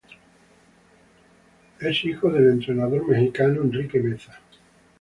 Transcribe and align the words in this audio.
Es 1.79 2.03
hijo 2.05 2.31
del 2.31 2.49
entrenador 2.49 3.07
mexicano 3.07 3.61
Enrique 3.61 3.99
Meza. 3.99 4.33